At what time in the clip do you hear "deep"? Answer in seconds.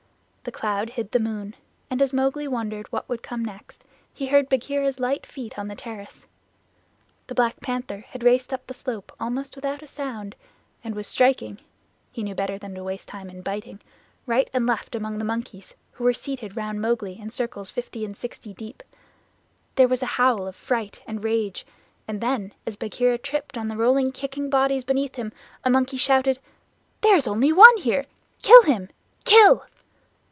18.51-18.81